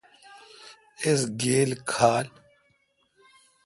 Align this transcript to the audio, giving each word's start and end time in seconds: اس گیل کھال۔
اس 1.05 1.21
گیل 1.41 1.69
کھال۔ 1.89 2.27